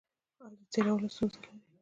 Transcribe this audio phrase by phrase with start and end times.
[0.41, 1.51] ایا د تیرولو ستونزه لرئ؟